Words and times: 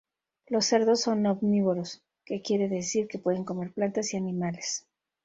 Los 0.47 0.65
cerdos 0.65 1.01
son 1.01 1.23
omnívoros, 1.27 2.01
que 2.25 2.41
quiere 2.41 2.67
decir 2.67 3.07
que 3.07 3.19
pueden 3.19 3.43
comer 3.45 3.71
plantas 3.71 4.15
y 4.15 4.17
animales. 4.17 4.87